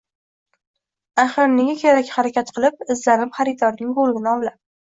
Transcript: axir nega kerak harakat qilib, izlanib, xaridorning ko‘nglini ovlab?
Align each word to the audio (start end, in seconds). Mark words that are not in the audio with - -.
axir 1.25 1.51
nega 1.51 1.75
kerak 1.83 2.11
harakat 2.15 2.51
qilib, 2.57 2.83
izlanib, 2.97 3.37
xaridorning 3.39 3.97
ko‘nglini 4.01 4.37
ovlab? 4.37 4.61